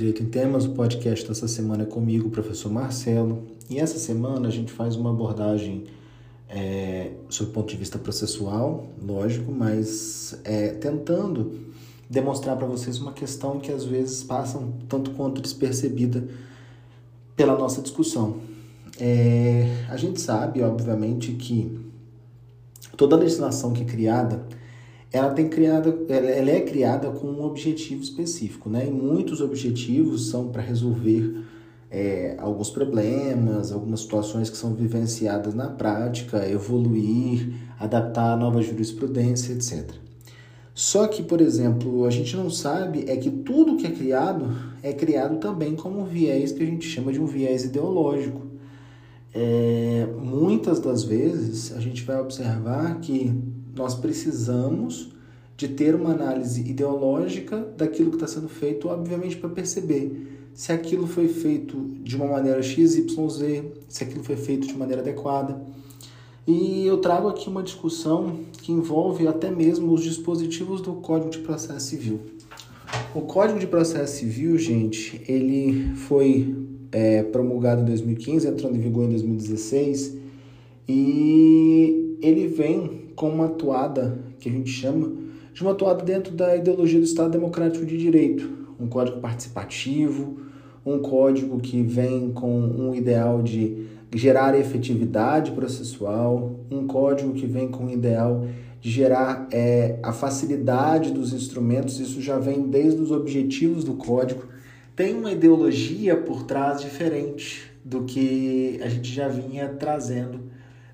Direito 0.00 0.22
em 0.22 0.26
Temas. 0.26 0.64
O 0.64 0.70
podcast 0.70 1.28
dessa 1.28 1.46
semana 1.46 1.82
é 1.82 1.86
comigo, 1.86 2.28
o 2.28 2.30
professor 2.30 2.72
Marcelo. 2.72 3.42
E 3.68 3.78
essa 3.78 3.98
semana 3.98 4.48
a 4.48 4.50
gente 4.50 4.72
faz 4.72 4.96
uma 4.96 5.10
abordagem 5.10 5.84
é, 6.48 7.10
sob 7.28 7.50
o 7.50 7.52
ponto 7.52 7.68
de 7.68 7.76
vista 7.76 7.98
processual, 7.98 8.86
lógico, 8.98 9.52
mas 9.52 10.40
é, 10.42 10.68
tentando 10.68 11.52
demonstrar 12.08 12.56
para 12.56 12.66
vocês 12.66 12.98
uma 12.98 13.12
questão 13.12 13.60
que 13.60 13.70
às 13.70 13.84
vezes 13.84 14.22
passa 14.22 14.56
um 14.56 14.72
tanto 14.88 15.10
quanto 15.10 15.42
despercebida 15.42 16.26
pela 17.36 17.54
nossa 17.58 17.82
discussão. 17.82 18.38
É, 18.98 19.84
a 19.90 19.98
gente 19.98 20.18
sabe, 20.18 20.62
obviamente, 20.62 21.32
que 21.32 21.78
toda 22.96 23.16
legislação 23.16 23.74
que 23.74 23.82
é 23.82 23.84
criada 23.84 24.46
ela 25.12 25.30
tem 25.30 25.48
criada, 25.48 25.96
ela 26.08 26.50
é 26.50 26.60
criada 26.60 27.10
com 27.10 27.26
um 27.26 27.44
objetivo 27.44 28.02
específico, 28.02 28.70
né? 28.70 28.86
E 28.86 28.90
muitos 28.90 29.40
objetivos 29.40 30.30
são 30.30 30.48
para 30.48 30.62
resolver 30.62 31.44
é, 31.90 32.36
alguns 32.38 32.70
problemas, 32.70 33.72
algumas 33.72 34.00
situações 34.00 34.48
que 34.48 34.56
são 34.56 34.72
vivenciadas 34.74 35.52
na 35.52 35.68
prática, 35.68 36.48
evoluir, 36.48 37.54
adaptar 37.78 38.34
a 38.34 38.36
nova 38.36 38.62
jurisprudência, 38.62 39.52
etc. 39.52 39.90
Só 40.72 41.08
que, 41.08 41.22
por 41.24 41.40
exemplo, 41.40 42.04
a 42.04 42.10
gente 42.10 42.36
não 42.36 42.48
sabe 42.48 43.04
é 43.08 43.16
que 43.16 43.30
tudo 43.30 43.76
que 43.76 43.86
é 43.86 43.90
criado 43.90 44.56
é 44.82 44.92
criado 44.92 45.38
também 45.38 45.74
como 45.74 46.00
um 46.00 46.04
viés 46.04 46.52
que 46.52 46.62
a 46.62 46.66
gente 46.66 46.86
chama 46.86 47.12
de 47.12 47.20
um 47.20 47.26
viés 47.26 47.64
ideológico. 47.64 48.46
É, 49.34 50.06
muitas 50.18 50.78
das 50.80 51.02
vezes 51.02 51.72
a 51.76 51.80
gente 51.80 52.02
vai 52.04 52.20
observar 52.20 53.00
que 53.00 53.32
nós 53.74 53.94
precisamos 53.94 55.10
de 55.56 55.68
ter 55.68 55.94
uma 55.94 56.12
análise 56.12 56.60
ideológica 56.62 57.68
daquilo 57.76 58.10
que 58.10 58.16
está 58.16 58.26
sendo 58.26 58.48
feito, 58.48 58.88
obviamente 58.88 59.36
para 59.36 59.50
perceber 59.50 60.38
se 60.54 60.72
aquilo 60.72 61.06
foi 61.06 61.28
feito 61.28 61.78
de 62.02 62.16
uma 62.16 62.26
maneira 62.26 62.62
x, 62.62 62.96
y, 62.96 63.28
z, 63.28 63.64
se 63.88 64.04
aquilo 64.04 64.24
foi 64.24 64.36
feito 64.36 64.66
de 64.66 64.76
maneira 64.76 65.02
adequada. 65.02 65.60
E 66.46 66.86
eu 66.86 66.98
trago 66.98 67.28
aqui 67.28 67.48
uma 67.48 67.62
discussão 67.62 68.40
que 68.60 68.72
envolve 68.72 69.28
até 69.28 69.50
mesmo 69.50 69.92
os 69.92 70.02
dispositivos 70.02 70.80
do 70.80 70.94
Código 70.94 71.30
de 71.30 71.38
Processo 71.38 71.86
Civil. 71.86 72.20
O 73.14 73.22
Código 73.22 73.58
de 73.58 73.66
Processo 73.66 74.18
Civil, 74.18 74.56
gente, 74.58 75.20
ele 75.28 75.94
foi 75.94 76.56
é, 76.90 77.22
promulgado 77.22 77.82
em 77.82 77.84
2015, 77.84 78.48
entrando 78.48 78.76
em 78.76 78.80
vigor 78.80 79.04
em 79.04 79.10
2016, 79.10 80.16
e 80.88 82.18
ele 82.20 82.48
vem 82.48 82.99
com 83.20 83.28
uma 83.28 83.44
atuada 83.44 84.18
que 84.38 84.48
a 84.48 84.52
gente 84.52 84.70
chama 84.70 85.12
de 85.52 85.60
uma 85.60 85.72
atuada 85.72 86.02
dentro 86.02 86.32
da 86.32 86.56
ideologia 86.56 86.98
do 86.98 87.04
Estado 87.04 87.32
Democrático 87.32 87.84
de 87.84 87.98
Direito, 87.98 88.50
um 88.80 88.86
código 88.86 89.20
participativo, 89.20 90.38
um 90.86 91.00
código 91.00 91.60
que 91.60 91.82
vem 91.82 92.30
com 92.32 92.58
um 92.58 92.94
ideal 92.94 93.42
de 93.42 93.86
gerar 94.14 94.58
efetividade 94.58 95.50
processual, 95.50 96.60
um 96.70 96.86
código 96.86 97.34
que 97.34 97.44
vem 97.44 97.68
com 97.68 97.84
o 97.84 97.90
ideal 97.90 98.46
de 98.80 98.90
gerar 98.90 99.46
é, 99.52 99.98
a 100.02 100.12
facilidade 100.14 101.10
dos 101.10 101.34
instrumentos, 101.34 102.00
isso 102.00 102.22
já 102.22 102.38
vem 102.38 102.70
desde 102.70 103.02
os 103.02 103.10
objetivos 103.10 103.84
do 103.84 103.96
código. 103.96 104.44
Tem 104.96 105.14
uma 105.14 105.30
ideologia 105.30 106.16
por 106.16 106.44
trás 106.44 106.80
diferente 106.80 107.70
do 107.84 108.04
que 108.04 108.80
a 108.82 108.88
gente 108.88 109.12
já 109.12 109.28
vinha 109.28 109.68
trazendo 109.68 110.40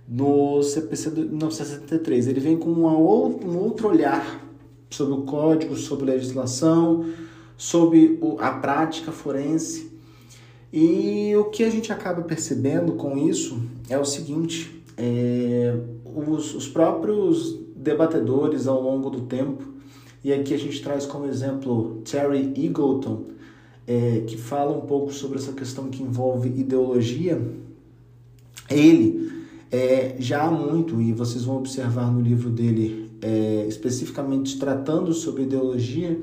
no 0.08 0.62
CPC 0.62 1.10
do, 1.10 1.24
não, 1.24 1.50
63. 1.50 2.28
Ele 2.28 2.40
vem 2.40 2.56
com 2.56 2.70
uma 2.70 2.96
um 2.96 3.58
outro 3.58 3.88
olhar 3.88 4.44
sobre 4.90 5.14
o 5.14 5.22
código, 5.22 5.76
sobre 5.76 6.06
legislação, 6.06 7.06
sobre 7.56 8.18
o, 8.20 8.36
a 8.38 8.50
prática 8.50 9.10
forense. 9.10 9.90
E 10.72 11.34
o 11.36 11.44
que 11.44 11.64
a 11.64 11.70
gente 11.70 11.92
acaba 11.92 12.22
percebendo 12.22 12.92
com 12.92 13.16
isso 13.16 13.60
é 13.88 13.98
o 13.98 14.04
seguinte: 14.04 14.82
é, 14.96 15.76
os, 16.04 16.54
os 16.54 16.68
próprios 16.68 17.58
debatedores 17.74 18.66
ao 18.66 18.80
longo 18.80 19.10
do 19.10 19.22
tempo, 19.22 19.62
e 20.22 20.32
aqui 20.32 20.54
a 20.54 20.58
gente 20.58 20.82
traz 20.82 21.06
como 21.06 21.26
exemplo 21.26 22.02
Terry 22.04 22.52
Eagleton, 22.56 23.24
é, 23.86 24.24
que 24.26 24.36
fala 24.36 24.76
um 24.76 24.82
pouco 24.82 25.12
sobre 25.12 25.38
essa 25.38 25.52
questão 25.52 25.88
que 25.88 26.02
envolve 26.02 26.48
ideologia. 26.48 27.40
Ele 28.68 29.35
é, 29.70 30.16
já 30.18 30.44
há 30.44 30.50
muito, 30.50 31.00
e 31.00 31.12
vocês 31.12 31.44
vão 31.44 31.56
observar 31.56 32.10
no 32.10 32.20
livro 32.20 32.50
dele, 32.50 33.10
é, 33.20 33.66
especificamente 33.68 34.58
tratando 34.58 35.12
sobre 35.12 35.42
ideologia, 35.42 36.20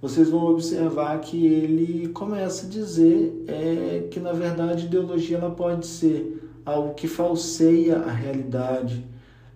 vocês 0.00 0.30
vão 0.30 0.46
observar 0.46 1.20
que 1.20 1.46
ele 1.46 2.08
começa 2.08 2.66
a 2.66 2.68
dizer 2.68 3.44
é, 3.46 4.08
que, 4.10 4.18
na 4.18 4.32
verdade, 4.32 4.86
ideologia 4.86 5.36
ela 5.36 5.50
pode 5.50 5.86
ser 5.86 6.40
algo 6.64 6.94
que 6.94 7.06
falseia 7.06 7.98
a 7.98 8.10
realidade, 8.10 9.04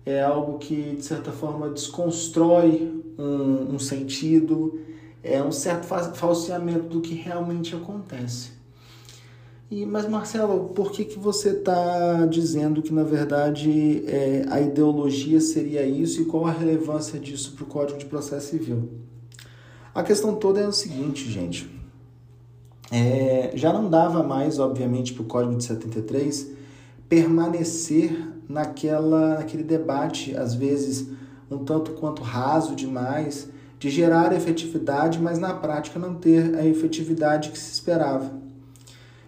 é 0.05 0.21
algo 0.21 0.59
que, 0.59 0.95
de 0.95 1.03
certa 1.03 1.31
forma, 1.31 1.69
desconstrói 1.69 2.91
um, 3.17 3.73
um 3.73 3.79
sentido, 3.79 4.79
é 5.23 5.41
um 5.41 5.51
certo 5.51 5.85
falseamento 5.85 6.87
do 6.87 7.01
que 7.01 7.15
realmente 7.15 7.75
acontece. 7.75 8.54
E, 9.69 9.83
mas 9.83 10.07
Marcelo, 10.07 10.69
por 10.69 10.91
que, 10.91 11.03
que 11.03 11.17
você 11.17 11.49
está 11.49 12.25
dizendo 12.27 12.83
que 12.83 12.93
na 12.93 13.03
verdade 13.03 14.03
é, 14.05 14.45
a 14.49 14.61
ideologia 14.61 15.41
seria 15.41 15.83
isso 15.83 16.21
e 16.21 16.25
qual 16.25 16.45
a 16.45 16.51
relevância 16.51 17.19
disso 17.19 17.53
para 17.53 17.63
o 17.63 17.67
Código 17.67 17.97
de 17.97 18.05
Processo 18.05 18.51
Civil? 18.51 18.89
A 19.93 20.03
questão 20.03 20.35
toda 20.35 20.59
é 20.59 20.67
o 20.67 20.71
seguinte, 20.71 21.31
gente. 21.31 21.67
É, 22.91 23.51
já 23.55 23.73
não 23.73 23.89
dava 23.89 24.21
mais, 24.21 24.59
obviamente, 24.59 25.13
para 25.13 25.23
o 25.23 25.25
Código 25.25 25.55
de 25.55 25.63
73 25.63 26.51
permanecer 27.09 28.33
naquela, 28.47 29.35
naquele 29.35 29.63
debate, 29.63 30.35
às 30.35 30.53
vezes 30.53 31.07
um 31.49 31.59
tanto 31.59 31.91
quanto 31.91 32.21
raso 32.21 32.75
demais, 32.75 33.49
de 33.79 33.89
gerar 33.89 34.33
efetividade, 34.33 35.19
mas 35.19 35.37
na 35.37 35.53
prática 35.53 35.99
não 35.99 36.15
ter 36.15 36.55
a 36.55 36.65
efetividade 36.65 37.51
que 37.51 37.57
se 37.57 37.71
esperava. 37.71 38.31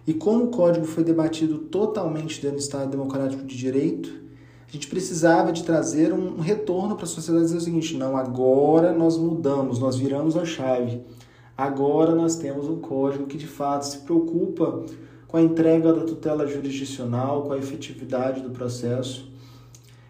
E 0.08 0.14
como 0.14 0.44
o 0.44 0.48
código 0.48 0.86
foi 0.86 1.04
debatido 1.04 1.58
totalmente 1.58 2.40
dentro 2.40 2.56
do 2.56 2.62
Estado 2.62 2.90
Democrático 2.90 3.44
de 3.44 3.54
Direito, 3.54 4.10
a 4.66 4.72
gente 4.72 4.86
precisava 4.86 5.52
de 5.52 5.62
trazer 5.62 6.14
um 6.14 6.40
retorno 6.40 6.96
para 6.96 7.04
a 7.04 7.06
sociedade 7.06 7.44
dizer 7.44 7.58
o 7.58 7.60
seguinte: 7.60 7.94
não, 7.94 8.16
agora 8.16 8.90
nós 8.94 9.18
mudamos, 9.18 9.78
nós 9.78 9.96
viramos 9.96 10.34
a 10.34 10.46
chave. 10.46 11.02
Agora 11.54 12.14
nós 12.14 12.36
temos 12.36 12.70
um 12.70 12.76
código 12.76 13.26
que 13.26 13.36
de 13.36 13.46
fato 13.46 13.82
se 13.82 13.98
preocupa 13.98 14.82
com 15.26 15.36
a 15.36 15.42
entrega 15.42 15.92
da 15.92 16.04
tutela 16.04 16.46
jurisdicional, 16.46 17.42
com 17.42 17.52
a 17.52 17.58
efetividade 17.58 18.40
do 18.40 18.48
processo. 18.48 19.30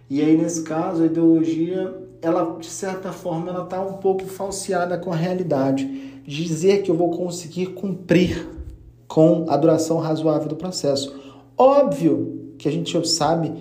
E 0.09 0.23
aí 0.23 0.37
nesse 0.37 0.63
caso 0.63 1.03
a 1.03 1.07
ideologia, 1.07 1.93
ela 2.23 2.57
de 2.57 2.71
certa 2.71 3.11
forma 3.11 3.51
ela 3.51 3.65
está 3.65 3.81
um 3.83 3.95
pouco 3.95 4.27
falseada 4.27 4.97
com 4.97 5.13
a 5.13 5.17
realidade. 5.17 6.23
Dizer 6.25 6.83
que 6.83 6.91
eu 6.93 6.95
vou 6.95 7.11
conseguir 7.11 7.75
cumprir 7.75 8.58
com 9.19 9.47
a 9.49 9.57
duração 9.57 9.99
razoável 9.99 10.47
do 10.47 10.55
processo. 10.55 11.13
Óbvio 11.57 12.53
que 12.57 12.69
a 12.69 12.71
gente 12.71 13.05
sabe 13.09 13.53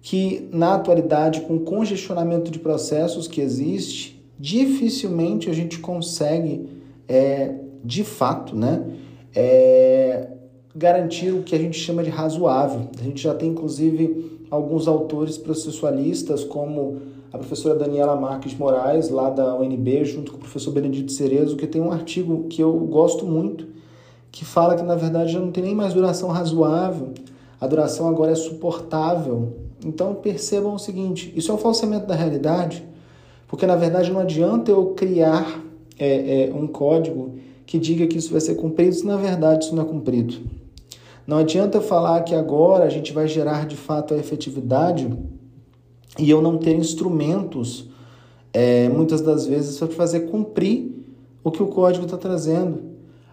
que 0.00 0.48
na 0.52 0.74
atualidade, 0.74 1.40
com 1.40 1.56
o 1.56 1.60
congestionamento 1.62 2.48
de 2.48 2.60
processos 2.60 3.26
que 3.26 3.40
existe, 3.40 4.24
dificilmente 4.38 5.50
a 5.50 5.52
gente 5.52 5.80
consegue, 5.80 6.64
é, 7.08 7.56
de 7.84 8.04
fato, 8.04 8.54
né, 8.54 8.84
é, 9.34 10.28
garantir 10.76 11.32
o 11.32 11.42
que 11.42 11.56
a 11.56 11.58
gente 11.58 11.76
chama 11.76 12.04
de 12.04 12.10
razoável. 12.10 12.82
A 12.96 13.02
gente 13.02 13.20
já 13.20 13.34
tem, 13.34 13.48
inclusive, 13.48 14.46
alguns 14.48 14.86
autores 14.86 15.36
processualistas, 15.36 16.44
como 16.44 16.98
a 17.32 17.38
professora 17.38 17.74
Daniela 17.74 18.14
Marques 18.14 18.56
Moraes, 18.56 19.08
lá 19.08 19.28
da 19.28 19.56
UNB, 19.56 20.04
junto 20.04 20.30
com 20.30 20.36
o 20.36 20.40
professor 20.40 20.70
Benedito 20.70 21.10
Cerezo, 21.10 21.56
que 21.56 21.66
tem 21.66 21.82
um 21.82 21.90
artigo 21.90 22.44
que 22.44 22.62
eu 22.62 22.72
gosto 22.74 23.26
muito, 23.26 23.79
que 24.30 24.44
fala 24.44 24.76
que 24.76 24.82
na 24.82 24.94
verdade 24.94 25.32
já 25.32 25.40
não 25.40 25.50
tem 25.50 25.64
nem 25.64 25.74
mais 25.74 25.94
duração 25.94 26.28
razoável, 26.28 27.12
a 27.60 27.66
duração 27.66 28.08
agora 28.08 28.32
é 28.32 28.34
suportável. 28.34 29.56
Então 29.84 30.14
percebam 30.14 30.74
o 30.74 30.78
seguinte: 30.78 31.32
isso 31.36 31.50
é 31.50 31.54
um 31.54 31.58
falsamento 31.58 32.06
da 32.06 32.14
realidade, 32.14 32.84
porque 33.48 33.66
na 33.66 33.76
verdade 33.76 34.10
não 34.10 34.20
adianta 34.20 34.70
eu 34.70 34.86
criar 34.94 35.62
é, 35.98 36.48
é, 36.48 36.54
um 36.54 36.66
código 36.66 37.34
que 37.66 37.78
diga 37.78 38.06
que 38.06 38.18
isso 38.18 38.32
vai 38.32 38.40
ser 38.40 38.54
cumprido 38.56 38.94
se 38.94 39.06
na 39.06 39.16
verdade 39.16 39.64
isso 39.64 39.74
não 39.74 39.82
é 39.82 39.86
cumprido. 39.86 40.36
Não 41.26 41.38
adianta 41.38 41.80
falar 41.80 42.22
que 42.22 42.34
agora 42.34 42.84
a 42.84 42.88
gente 42.88 43.12
vai 43.12 43.28
gerar 43.28 43.66
de 43.66 43.76
fato 43.76 44.14
a 44.14 44.16
efetividade 44.16 45.08
e 46.18 46.28
eu 46.28 46.42
não 46.42 46.58
ter 46.58 46.74
instrumentos, 46.74 47.88
é, 48.52 48.88
muitas 48.88 49.20
das 49.20 49.46
vezes, 49.46 49.78
para 49.78 49.88
fazer 49.88 50.20
cumprir 50.20 50.90
o 51.44 51.50
que 51.50 51.62
o 51.62 51.68
código 51.68 52.04
está 52.04 52.16
trazendo. 52.16 52.89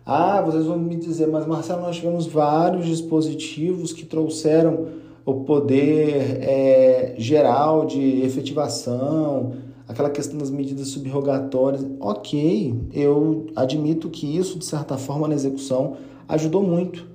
Ah, 0.09 0.42
vocês 0.42 0.65
vão 0.65 0.80
me 0.80 0.95
dizer, 0.95 1.27
mas 1.27 1.45
Marcelo, 1.45 1.81
nós 1.81 1.98
tivemos 1.98 2.27
vários 2.27 2.86
dispositivos 2.86 3.92
que 3.92 4.06
trouxeram 4.06 4.88
o 5.25 5.42
poder 5.42 6.39
é, 6.42 7.15
geral 7.18 7.86
de 7.86 8.21
efetivação, 8.21 9.51
aquela 9.86 10.09
questão 10.09 10.38
das 10.38 10.50
medidas 10.50 10.88
subrogatórias. 10.88 11.86
Ok, 12.00 12.74
eu 12.94 13.48
admito 13.54 14.09
que 14.09 14.38
isso, 14.38 14.57
de 14.57 14.63
certa 14.63 14.98
forma, 14.98 15.27
na 15.27 15.36
execução 15.36 15.98
ajudou 16.30 16.63
muito. 16.63 17.06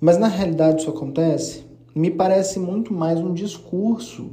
Mas 0.00 0.18
na 0.18 0.26
realidade 0.26 0.80
isso 0.80 0.90
acontece? 0.90 1.64
Me 1.94 2.10
parece 2.10 2.58
muito 2.58 2.92
mais 2.92 3.20
um 3.20 3.32
discurso 3.32 4.30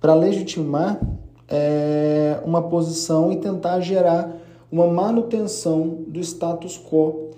para 0.00 0.14
legitimar 0.14 1.00
é, 1.48 2.40
uma 2.44 2.62
posição 2.62 3.32
e 3.32 3.38
tentar 3.38 3.80
gerar 3.80 4.36
uma 4.70 4.86
manutenção 4.86 6.04
do 6.06 6.20
status 6.20 6.78
quo. 6.78 7.30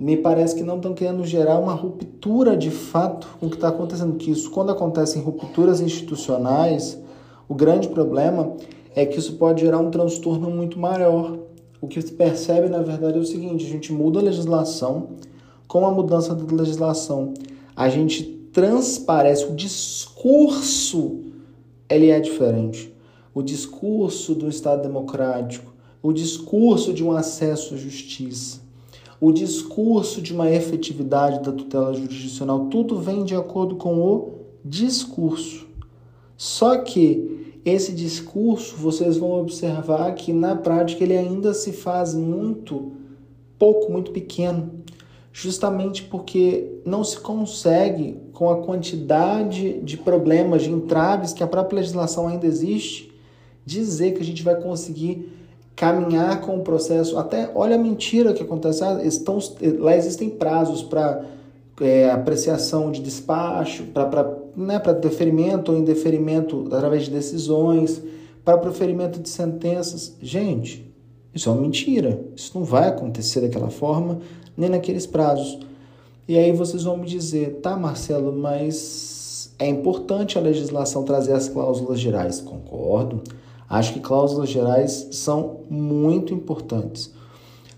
Me 0.00 0.16
parece 0.16 0.54
que 0.54 0.62
não 0.62 0.76
estão 0.76 0.94
querendo 0.94 1.22
gerar 1.26 1.58
uma 1.58 1.74
ruptura 1.74 2.56
de 2.56 2.70
fato 2.70 3.36
com 3.38 3.46
o 3.46 3.50
que 3.50 3.56
está 3.56 3.68
acontecendo. 3.68 4.16
Que 4.16 4.30
isso, 4.30 4.50
quando 4.50 4.72
acontecem 4.72 5.20
rupturas 5.20 5.82
institucionais, 5.82 6.98
o 7.46 7.54
grande 7.54 7.86
problema 7.86 8.56
é 8.94 9.04
que 9.04 9.18
isso 9.18 9.34
pode 9.34 9.60
gerar 9.60 9.78
um 9.78 9.90
transtorno 9.90 10.48
muito 10.48 10.78
maior. 10.78 11.38
O 11.82 11.86
que 11.86 12.00
se 12.00 12.12
percebe, 12.12 12.70
na 12.70 12.80
verdade, 12.80 13.18
é 13.18 13.20
o 13.20 13.26
seguinte: 13.26 13.66
a 13.66 13.68
gente 13.68 13.92
muda 13.92 14.20
a 14.20 14.22
legislação, 14.22 15.08
com 15.68 15.84
a 15.84 15.90
mudança 15.90 16.34
da 16.34 16.56
legislação, 16.56 17.34
a 17.76 17.90
gente 17.90 18.22
transparece, 18.54 19.44
o 19.44 19.54
discurso 19.54 21.20
ele 21.90 22.08
é 22.08 22.18
diferente. 22.18 22.90
O 23.34 23.42
discurso 23.42 24.34
do 24.34 24.48
Estado 24.48 24.80
democrático, 24.80 25.74
o 26.02 26.10
discurso 26.10 26.94
de 26.94 27.04
um 27.04 27.12
acesso 27.12 27.74
à 27.74 27.76
justiça, 27.76 28.60
o 29.20 29.32
discurso 29.32 30.22
de 30.22 30.32
uma 30.32 30.50
efetividade 30.50 31.44
da 31.44 31.52
tutela 31.52 31.92
jurisdicional, 31.92 32.66
tudo 32.66 32.98
vem 32.98 33.22
de 33.22 33.34
acordo 33.34 33.76
com 33.76 33.98
o 33.98 34.34
discurso. 34.64 35.68
Só 36.36 36.78
que 36.78 37.58
esse 37.64 37.92
discurso, 37.92 38.74
vocês 38.76 39.18
vão 39.18 39.38
observar 39.38 40.14
que 40.14 40.32
na 40.32 40.56
prática 40.56 41.04
ele 41.04 41.16
ainda 41.16 41.52
se 41.52 41.72
faz 41.72 42.14
muito 42.14 42.92
pouco, 43.58 43.92
muito 43.92 44.10
pequeno, 44.10 44.70
justamente 45.30 46.02
porque 46.04 46.80
não 46.86 47.04
se 47.04 47.20
consegue, 47.20 48.16
com 48.32 48.48
a 48.48 48.62
quantidade 48.62 49.80
de 49.82 49.98
problemas, 49.98 50.62
de 50.62 50.70
entraves 50.70 51.34
que 51.34 51.42
a 51.42 51.46
própria 51.46 51.76
legislação 51.76 52.26
ainda 52.26 52.46
existe, 52.46 53.12
dizer 53.66 54.14
que 54.14 54.22
a 54.22 54.24
gente 54.24 54.42
vai 54.42 54.58
conseguir 54.58 55.39
caminhar 55.80 56.42
com 56.42 56.58
o 56.58 56.60
processo. 56.60 57.16
Até 57.16 57.50
olha 57.54 57.76
a 57.76 57.78
mentira 57.78 58.34
que 58.34 58.42
acontece. 58.42 58.84
Ah, 58.84 59.00
estão, 59.02 59.38
lá 59.78 59.96
existem 59.96 60.28
prazos 60.28 60.82
para 60.82 61.24
é, 61.80 62.10
apreciação 62.10 62.92
de 62.92 63.00
despacho, 63.00 63.84
para 63.84 64.30
né, 64.54 64.78
deferimento 65.00 65.72
ou 65.72 65.78
indeferimento 65.78 66.68
através 66.70 67.04
de 67.04 67.10
decisões, 67.10 68.02
para 68.44 68.58
proferimento 68.58 69.18
de 69.18 69.30
sentenças. 69.30 70.14
Gente, 70.20 70.86
isso 71.34 71.48
é 71.48 71.52
uma 71.52 71.62
mentira. 71.62 72.26
Isso 72.36 72.50
não 72.54 72.62
vai 72.62 72.86
acontecer 72.86 73.40
daquela 73.40 73.70
forma, 73.70 74.18
nem 74.54 74.68
naqueles 74.68 75.06
prazos. 75.06 75.60
E 76.28 76.36
aí 76.36 76.52
vocês 76.52 76.82
vão 76.82 76.98
me 76.98 77.06
dizer, 77.06 77.60
tá, 77.62 77.74
Marcelo, 77.74 78.36
mas 78.36 79.54
é 79.58 79.66
importante 79.66 80.36
a 80.36 80.42
legislação 80.42 81.04
trazer 81.04 81.32
as 81.32 81.48
cláusulas 81.48 81.98
gerais. 81.98 82.38
Concordo. 82.38 83.22
Acho 83.70 83.92
que 83.92 84.00
cláusulas 84.00 84.48
gerais 84.48 85.06
são 85.12 85.60
muito 85.70 86.34
importantes. 86.34 87.14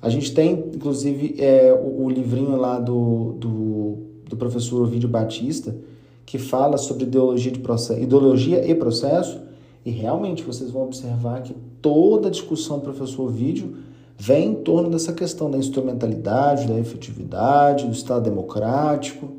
A 0.01 0.09
gente 0.09 0.33
tem, 0.33 0.53
inclusive, 0.75 1.37
é, 1.39 1.71
o, 1.71 2.07
o, 2.07 2.11
livrinho 2.11 2.57
lá 2.57 2.79
do, 2.79 3.35
do, 3.35 3.99
do 4.27 4.37
professor 4.39 4.81
Ovidio 4.81 5.07
Batista, 5.07 5.77
que 6.25 6.39
fala 6.39 6.79
sobre 6.79 7.05
ideologia, 7.05 7.53
de 7.53 7.59
processo, 7.59 8.01
ideologia 8.01 8.67
e 8.67 8.75
processo, 8.75 9.43
e 9.85 9.91
realmente 9.91 10.43
vocês 10.43 10.71
vão 10.71 10.85
observar 10.85 11.43
que 11.43 11.55
toda 11.83 12.29
a 12.29 12.31
discussão 12.31 12.79
do 12.79 12.85
professor 12.85 13.25
Ovidio 13.25 13.77
vem 14.17 14.53
em 14.53 14.55
torno 14.55 14.89
dessa 14.89 15.13
questão 15.13 15.51
da 15.51 15.59
instrumentalidade, 15.59 16.69
da 16.69 16.79
efetividade, 16.79 17.85
do 17.85 17.93
Estado 17.93 18.25
democrático. 18.25 19.31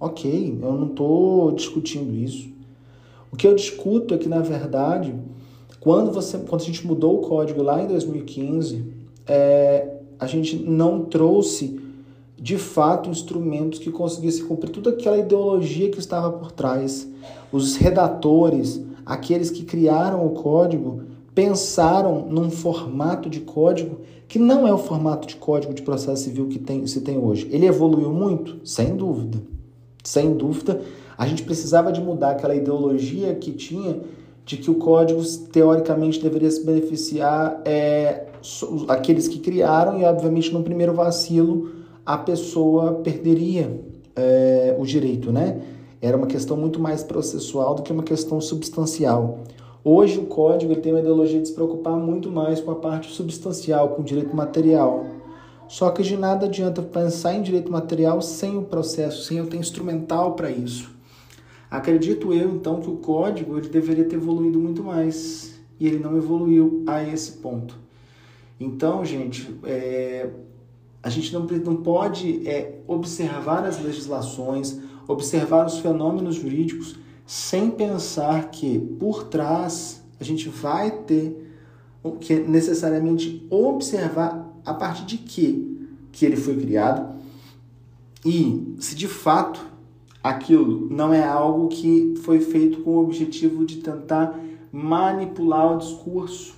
Ok, 0.00 0.58
eu 0.60 0.72
não 0.72 0.86
estou 0.86 1.52
discutindo 1.52 2.12
isso. 2.16 2.48
O 3.30 3.36
que 3.36 3.46
eu 3.46 3.54
discuto 3.54 4.12
é 4.12 4.18
que, 4.18 4.28
na 4.28 4.40
verdade, 4.40 5.14
quando, 5.80 6.12
você, 6.12 6.36
quando 6.38 6.60
a 6.60 6.64
gente 6.64 6.86
mudou 6.86 7.16
o 7.16 7.22
código 7.22 7.62
lá 7.62 7.82
em 7.82 7.86
2015, 7.86 8.84
é, 9.26 9.88
a 10.18 10.26
gente 10.26 10.56
não 10.56 11.06
trouxe 11.06 11.80
de 12.36 12.58
fato 12.58 13.08
instrumentos 13.08 13.78
que 13.78 13.90
conseguissem 13.90 14.46
cumprir 14.46 14.70
toda 14.70 14.90
aquela 14.90 15.18
ideologia 15.18 15.90
que 15.90 15.98
estava 15.98 16.30
por 16.30 16.52
trás. 16.52 17.08
Os 17.50 17.76
redatores, 17.76 18.80
aqueles 19.04 19.50
que 19.50 19.64
criaram 19.64 20.26
o 20.26 20.30
código, 20.30 21.02
pensaram 21.34 22.26
num 22.28 22.50
formato 22.50 23.30
de 23.30 23.40
código 23.40 24.00
que 24.28 24.38
não 24.38 24.66
é 24.66 24.72
o 24.72 24.78
formato 24.78 25.26
de 25.26 25.36
código 25.36 25.74
de 25.74 25.82
processo 25.82 26.24
civil 26.24 26.46
que 26.46 26.58
tem, 26.58 26.86
se 26.86 27.00
tem 27.00 27.18
hoje. 27.18 27.48
Ele 27.50 27.66
evoluiu 27.66 28.10
muito? 28.10 28.60
Sem 28.64 28.94
dúvida. 28.94 29.42
Sem 30.04 30.34
dúvida. 30.34 30.80
A 31.18 31.26
gente 31.26 31.42
precisava 31.42 31.90
de 31.92 32.00
mudar 32.00 32.30
aquela 32.30 32.54
ideologia 32.54 33.34
que 33.34 33.52
tinha 33.52 33.98
de 34.50 34.56
que 34.56 34.68
o 34.68 34.74
código 34.74 35.22
teoricamente 35.52 36.20
deveria 36.20 36.50
se 36.50 36.66
beneficiar 36.66 37.62
é, 37.64 38.26
aqueles 38.88 39.28
que 39.28 39.38
criaram 39.38 40.00
e 40.00 40.04
obviamente 40.04 40.52
no 40.52 40.60
primeiro 40.64 40.92
vacilo 40.92 41.70
a 42.04 42.18
pessoa 42.18 42.94
perderia 42.94 43.80
é, 44.16 44.74
o 44.76 44.84
direito, 44.84 45.30
né? 45.30 45.62
Era 46.02 46.16
uma 46.16 46.26
questão 46.26 46.56
muito 46.56 46.80
mais 46.80 47.04
processual 47.04 47.76
do 47.76 47.82
que 47.82 47.92
uma 47.92 48.02
questão 48.02 48.40
substancial. 48.40 49.38
Hoje 49.84 50.18
o 50.18 50.26
código 50.26 50.74
tem 50.74 50.92
uma 50.92 51.00
ideologia 51.00 51.40
de 51.40 51.46
se 51.46 51.54
preocupar 51.54 51.96
muito 51.96 52.28
mais 52.28 52.60
com 52.60 52.72
a 52.72 52.74
parte 52.74 53.12
substancial, 53.12 53.90
com 53.90 54.02
o 54.02 54.04
direito 54.04 54.34
material. 54.34 55.04
Só 55.68 55.90
que 55.90 56.02
de 56.02 56.16
nada 56.16 56.46
adianta 56.46 56.82
pensar 56.82 57.34
em 57.34 57.42
direito 57.42 57.70
material 57.70 58.20
sem 58.20 58.58
o 58.58 58.62
processo, 58.62 59.22
sem 59.22 59.38
eu 59.38 59.46
ter 59.46 59.58
instrumental 59.58 60.32
para 60.32 60.50
isso. 60.50 60.90
Acredito 61.70 62.32
eu, 62.32 62.50
então, 62.50 62.80
que 62.80 62.90
o 62.90 62.96
código 62.96 63.56
ele 63.56 63.68
deveria 63.68 64.04
ter 64.04 64.16
evoluído 64.16 64.58
muito 64.58 64.82
mais 64.82 65.60
e 65.78 65.86
ele 65.86 65.98
não 65.98 66.16
evoluiu 66.16 66.82
a 66.86 67.02
esse 67.02 67.32
ponto. 67.32 67.78
Então, 68.58 69.04
gente, 69.04 69.54
é, 69.64 70.28
a 71.02 71.08
gente 71.08 71.32
não, 71.32 71.42
não 71.42 71.76
pode 71.76 72.46
é, 72.46 72.80
observar 72.86 73.64
as 73.64 73.82
legislações, 73.82 74.80
observar 75.06 75.66
os 75.66 75.78
fenômenos 75.78 76.36
jurídicos 76.36 76.96
sem 77.24 77.70
pensar 77.70 78.50
que 78.50 78.78
por 78.98 79.24
trás 79.24 80.02
a 80.18 80.24
gente 80.24 80.48
vai 80.48 80.90
ter 80.90 81.46
que 82.20 82.34
necessariamente 82.34 83.46
observar 83.48 84.52
a 84.64 84.74
partir 84.74 85.04
de 85.04 85.18
que 85.18 85.70
que 86.12 86.26
ele 86.26 86.36
foi 86.36 86.56
criado 86.56 87.14
e 88.24 88.74
se 88.80 88.96
de 88.96 89.06
fato 89.06 89.64
aquilo 90.22 90.88
não 90.90 91.12
é 91.12 91.22
algo 91.22 91.68
que 91.68 92.14
foi 92.22 92.40
feito 92.40 92.80
com 92.80 92.90
o 92.90 93.04
objetivo 93.04 93.64
de 93.64 93.78
tentar 93.78 94.38
manipular 94.72 95.74
o 95.74 95.78
discurso, 95.78 96.54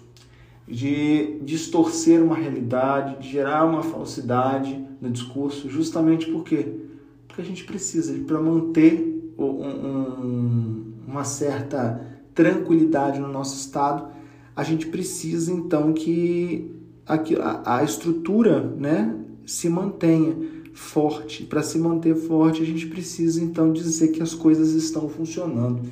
de 0.66 1.38
distorcer 1.42 2.23
uma 2.23 2.37
realidade, 2.37 3.23
de 3.23 3.31
gerar 3.31 3.64
uma 3.64 3.83
falsidade 3.83 4.85
no 5.00 5.11
discurso, 5.11 5.69
justamente 5.69 6.31
porque 6.31 6.81
porque 7.26 7.40
a 7.40 7.45
gente 7.47 7.64
precisa 7.64 8.12
para 8.26 8.38
manter 8.38 9.33
um, 9.38 9.45
um, 9.45 10.92
uma 11.09 11.25
certa 11.25 12.07
tranquilidade 12.35 13.19
no 13.19 13.28
nosso 13.28 13.57
estado, 13.57 14.09
a 14.54 14.62
gente 14.62 14.87
precisa 14.88 15.50
então 15.50 15.95
que 15.95 16.71
a, 17.07 17.78
a 17.78 17.85
estrutura 17.85 18.61
né, 18.61 19.16
se 19.47 19.71
mantenha 19.71 20.37
forte. 20.75 21.45
Para 21.45 21.62
se 21.62 21.79
manter 21.79 22.14
forte, 22.14 22.62
a 22.62 22.67
gente 22.67 22.87
precisa 22.87 23.43
então 23.43 23.73
dizer 23.73 24.09
que 24.09 24.23
as 24.23 24.35
coisas 24.35 24.73
estão 24.73 25.09
funcionando 25.09 25.83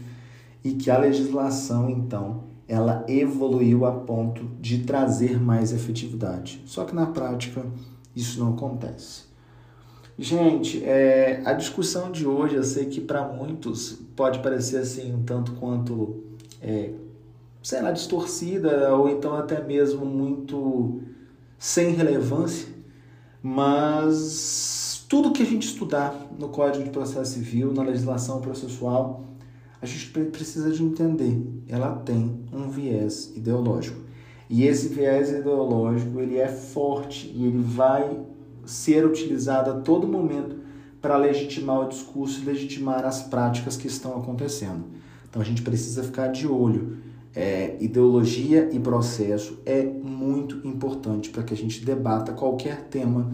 e 0.64 0.72
que 0.72 0.90
a 0.90 0.98
legislação 0.98 1.88
então 1.90 2.44
ela 2.68 3.04
evoluiu 3.08 3.84
a 3.84 3.92
ponto 3.92 4.44
de 4.60 4.84
trazer 4.84 5.40
mais 5.40 5.72
efetividade. 5.72 6.62
Só 6.66 6.84
que 6.84 6.94
na 6.94 7.06
prática 7.06 7.64
isso 8.14 8.38
não 8.38 8.54
acontece. 8.54 9.24
Gente, 10.16 10.84
é, 10.84 11.42
a 11.44 11.52
discussão 11.52 12.12
de 12.12 12.26
hoje 12.26 12.54
eu 12.54 12.62
sei 12.62 12.84
que 12.84 13.00
para 13.00 13.26
muitos 13.26 13.98
pode 14.14 14.38
parecer 14.40 14.76
assim 14.76 15.14
um 15.14 15.22
tanto 15.22 15.52
quanto, 15.52 16.22
é, 16.60 16.90
sei 17.62 17.80
lá, 17.82 17.90
distorcida 17.90 18.94
ou 18.94 19.08
então 19.08 19.34
até 19.34 19.64
mesmo 19.64 20.04
muito 20.04 21.00
sem 21.58 21.92
relevância, 21.92 22.68
mas 23.42 25.04
tudo 25.08 25.32
que 25.32 25.42
a 25.42 25.46
gente 25.46 25.66
estudar 25.66 26.14
no 26.38 26.48
Código 26.48 26.84
de 26.84 26.90
Processo 26.90 27.32
Civil, 27.32 27.72
na 27.72 27.82
legislação 27.82 28.40
processual, 28.40 29.24
a 29.80 29.86
gente 29.86 30.08
precisa 30.08 30.70
de 30.70 30.82
entender, 30.82 31.42
ela 31.66 31.96
tem 31.96 32.40
um 32.52 32.68
viés 32.68 33.32
ideológico. 33.34 33.98
E 34.48 34.64
esse 34.64 34.88
viés 34.88 35.30
ideológico, 35.30 36.20
ele 36.20 36.36
é 36.36 36.48
forte 36.48 37.32
e 37.34 37.46
ele 37.46 37.62
vai 37.62 38.20
ser 38.66 39.06
utilizado 39.06 39.70
a 39.70 39.80
todo 39.80 40.06
momento 40.06 40.56
para 41.00 41.16
legitimar 41.16 41.80
o 41.80 41.88
discurso 41.88 42.40
e 42.40 42.44
legitimar 42.44 43.04
as 43.04 43.22
práticas 43.22 43.76
que 43.76 43.86
estão 43.86 44.18
acontecendo. 44.18 44.84
Então 45.28 45.40
a 45.40 45.44
gente 45.44 45.62
precisa 45.62 46.02
ficar 46.02 46.28
de 46.28 46.46
olho 46.46 46.98
é, 47.34 47.76
ideologia 47.80 48.68
e 48.72 48.78
processo 48.78 49.58
é 49.64 49.82
muito 49.82 50.66
importante 50.66 51.30
para 51.30 51.42
que 51.42 51.54
a 51.54 51.56
gente 51.56 51.84
debata 51.84 52.32
qualquer 52.32 52.82
tema, 52.88 53.32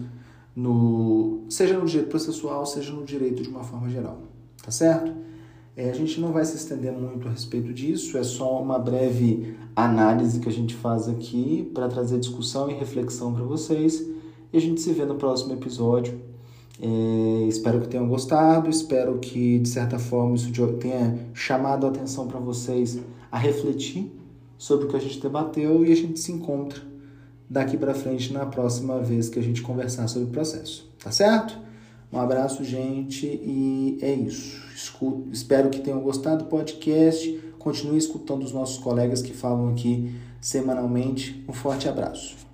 no, 0.55 1.41
seja 1.49 1.77
no 1.77 1.85
direito 1.85 2.09
processual, 2.09 2.65
seja 2.65 2.91
no 2.91 3.03
direito 3.03 3.41
de 3.41 3.49
uma 3.49 3.63
forma 3.63 3.89
geral. 3.89 4.19
Tá 4.63 4.71
certo? 4.71 5.11
É, 5.75 5.89
a 5.89 5.93
gente 5.93 6.19
não 6.19 6.31
vai 6.31 6.43
se 6.43 6.55
estender 6.55 6.91
muito 6.91 7.27
a 7.27 7.31
respeito 7.31 7.71
disso, 7.71 8.17
é 8.17 8.23
só 8.23 8.61
uma 8.61 8.79
breve 8.79 9.55
análise 9.75 10.39
que 10.39 10.49
a 10.49 10.51
gente 10.51 10.73
faz 10.73 11.07
aqui 11.07 11.69
para 11.73 11.87
trazer 11.87 12.19
discussão 12.19 12.69
e 12.69 12.73
reflexão 12.73 13.33
para 13.33 13.43
vocês. 13.43 14.03
E 14.51 14.57
a 14.57 14.61
gente 14.61 14.81
se 14.81 14.91
vê 14.91 15.05
no 15.05 15.15
próximo 15.15 15.53
episódio. 15.53 16.19
É, 16.81 17.45
espero 17.47 17.81
que 17.81 17.87
tenham 17.87 18.07
gostado, 18.07 18.69
espero 18.69 19.17
que 19.19 19.59
de 19.59 19.69
certa 19.69 19.97
forma 19.99 20.35
isso 20.35 20.51
tenha 20.79 21.27
chamado 21.33 21.85
a 21.85 21.89
atenção 21.89 22.27
para 22.27 22.39
vocês 22.39 22.99
a 23.31 23.37
refletir 23.37 24.11
sobre 24.57 24.85
o 24.85 24.89
que 24.89 24.95
a 24.95 24.99
gente 24.99 25.19
debateu 25.19 25.85
e 25.85 25.91
a 25.91 25.95
gente 25.95 26.19
se 26.19 26.31
encontra 26.31 26.81
daqui 27.49 27.77
para 27.77 27.93
frente 27.93 28.33
na 28.33 28.45
próxima 28.45 28.99
vez 28.99 29.29
que 29.29 29.39
a 29.39 29.41
gente 29.41 29.61
conversar 29.61 30.07
sobre 30.07 30.29
o 30.29 30.31
processo. 30.31 30.89
Tá 31.01 31.11
certo? 31.11 31.57
Um 32.11 32.19
abraço, 32.19 32.63
gente, 32.63 33.25
e 33.25 33.97
é 34.01 34.13
isso. 34.13 34.61
Escuto, 34.73 35.29
espero 35.31 35.69
que 35.69 35.79
tenham 35.79 35.99
gostado 35.99 36.43
do 36.43 36.49
podcast. 36.49 37.43
Continue 37.59 37.97
escutando 37.97 38.43
os 38.43 38.53
nossos 38.53 38.77
colegas 38.77 39.21
que 39.21 39.33
falam 39.33 39.69
aqui 39.69 40.15
semanalmente. 40.39 41.43
Um 41.47 41.53
forte 41.53 41.87
abraço. 41.87 42.46